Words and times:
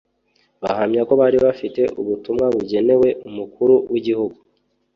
bahamya 0.61 1.01
ko 1.07 1.13
bari 1.21 1.37
bafite 1.45 1.81
ubutumwa 2.01 2.45
bugenewe 2.55 3.07
umukuru 3.27 3.75
w’igihugu 3.91 4.39